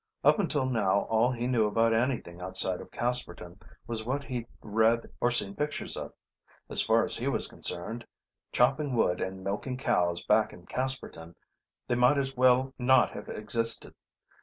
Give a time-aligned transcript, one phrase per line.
[0.23, 5.07] Up until now all he knew about anything outside of Casperton was what he'd read
[5.21, 6.11] or seen pictures of.
[6.71, 8.07] As far as he was concerned,
[8.51, 11.35] chopping wood and milking cows back in Casperton,
[11.87, 13.93] they might as well not have existed.